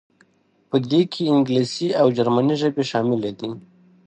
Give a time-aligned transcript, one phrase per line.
[0.69, 3.51] په دې کې انګلیسي او جرمني ژبې شاملې دي.